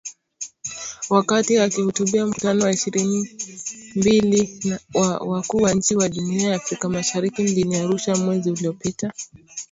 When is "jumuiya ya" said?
6.09-6.55